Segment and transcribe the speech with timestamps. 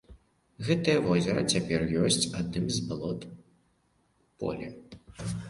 [0.69, 3.33] Гэтае возера цяпер ёсць адным з балот у
[4.43, 4.67] полі.